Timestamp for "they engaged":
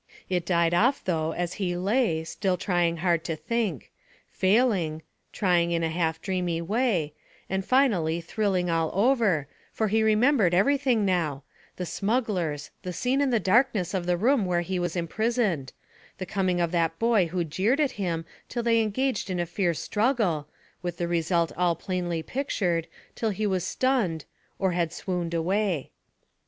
18.63-19.29